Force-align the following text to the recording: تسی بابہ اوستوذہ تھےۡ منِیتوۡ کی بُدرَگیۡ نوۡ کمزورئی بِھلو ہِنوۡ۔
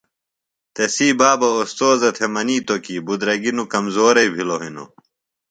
تسی 0.75 1.07
بابہ 1.19 1.49
اوستوذہ 1.57 2.09
تھےۡ 2.15 2.31
منِیتوۡ 2.33 2.81
کی 2.85 2.95
بُدرَگیۡ 3.05 3.55
نوۡ 3.57 3.69
کمزورئی 3.73 4.29
بِھلو 4.35 4.57
ہِنوۡ۔ 4.63 4.89